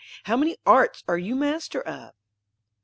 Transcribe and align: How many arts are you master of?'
How 0.23 0.35
many 0.35 0.57
arts 0.65 1.03
are 1.07 1.19
you 1.19 1.35
master 1.35 1.79
of?' 1.79 2.15